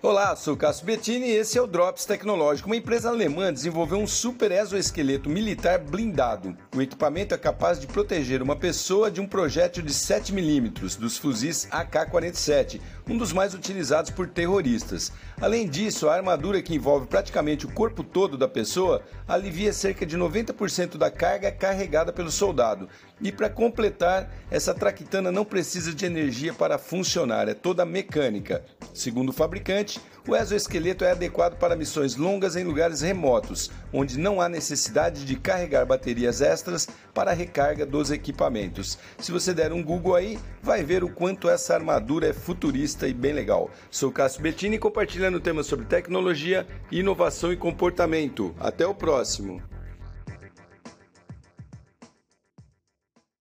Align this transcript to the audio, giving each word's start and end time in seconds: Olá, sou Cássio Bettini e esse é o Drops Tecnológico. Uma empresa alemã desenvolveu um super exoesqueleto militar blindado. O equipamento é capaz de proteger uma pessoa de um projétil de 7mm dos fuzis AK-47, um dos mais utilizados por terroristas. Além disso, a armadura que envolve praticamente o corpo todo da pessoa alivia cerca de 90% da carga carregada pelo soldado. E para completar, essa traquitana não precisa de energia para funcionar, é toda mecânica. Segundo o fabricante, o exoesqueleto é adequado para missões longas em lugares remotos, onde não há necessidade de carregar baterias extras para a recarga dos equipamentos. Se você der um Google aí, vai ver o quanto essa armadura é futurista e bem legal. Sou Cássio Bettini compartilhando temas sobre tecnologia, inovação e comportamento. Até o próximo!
Olá, 0.00 0.36
sou 0.36 0.56
Cássio 0.56 0.86
Bettini 0.86 1.26
e 1.26 1.32
esse 1.32 1.58
é 1.58 1.60
o 1.60 1.66
Drops 1.66 2.04
Tecnológico. 2.04 2.68
Uma 2.68 2.76
empresa 2.76 3.08
alemã 3.08 3.52
desenvolveu 3.52 3.98
um 3.98 4.06
super 4.06 4.52
exoesqueleto 4.52 5.28
militar 5.28 5.80
blindado. 5.80 6.56
O 6.72 6.80
equipamento 6.80 7.34
é 7.34 7.36
capaz 7.38 7.80
de 7.80 7.88
proteger 7.88 8.40
uma 8.40 8.54
pessoa 8.54 9.10
de 9.10 9.20
um 9.20 9.26
projétil 9.26 9.82
de 9.82 9.92
7mm 9.92 10.98
dos 10.98 11.18
fuzis 11.18 11.66
AK-47, 11.72 12.80
um 13.08 13.18
dos 13.18 13.32
mais 13.32 13.54
utilizados 13.54 14.12
por 14.12 14.28
terroristas. 14.28 15.10
Além 15.40 15.68
disso, 15.68 16.08
a 16.08 16.14
armadura 16.14 16.62
que 16.62 16.76
envolve 16.76 17.08
praticamente 17.08 17.66
o 17.66 17.72
corpo 17.72 18.04
todo 18.04 18.38
da 18.38 18.46
pessoa 18.46 19.02
alivia 19.26 19.72
cerca 19.72 20.06
de 20.06 20.16
90% 20.16 20.96
da 20.96 21.10
carga 21.10 21.50
carregada 21.50 22.12
pelo 22.12 22.30
soldado. 22.30 22.88
E 23.20 23.32
para 23.32 23.50
completar, 23.50 24.32
essa 24.48 24.72
traquitana 24.72 25.32
não 25.32 25.44
precisa 25.44 25.92
de 25.92 26.06
energia 26.06 26.54
para 26.54 26.78
funcionar, 26.78 27.48
é 27.48 27.54
toda 27.54 27.84
mecânica. 27.84 28.64
Segundo 28.98 29.28
o 29.28 29.32
fabricante, 29.32 30.00
o 30.26 30.34
exoesqueleto 30.34 31.04
é 31.04 31.12
adequado 31.12 31.56
para 31.56 31.76
missões 31.76 32.16
longas 32.16 32.56
em 32.56 32.64
lugares 32.64 33.00
remotos, 33.00 33.70
onde 33.92 34.18
não 34.18 34.40
há 34.40 34.48
necessidade 34.48 35.24
de 35.24 35.36
carregar 35.36 35.86
baterias 35.86 36.40
extras 36.40 36.88
para 37.14 37.30
a 37.30 37.34
recarga 37.34 37.86
dos 37.86 38.10
equipamentos. 38.10 38.98
Se 39.16 39.30
você 39.30 39.54
der 39.54 39.72
um 39.72 39.84
Google 39.84 40.16
aí, 40.16 40.36
vai 40.60 40.82
ver 40.82 41.04
o 41.04 41.08
quanto 41.08 41.48
essa 41.48 41.74
armadura 41.74 42.26
é 42.26 42.32
futurista 42.32 43.06
e 43.06 43.14
bem 43.14 43.32
legal. 43.32 43.70
Sou 43.88 44.10
Cássio 44.10 44.42
Bettini 44.42 44.78
compartilhando 44.78 45.38
temas 45.38 45.68
sobre 45.68 45.86
tecnologia, 45.86 46.66
inovação 46.90 47.52
e 47.52 47.56
comportamento. 47.56 48.52
Até 48.58 48.84
o 48.84 48.96
próximo! 48.96 49.62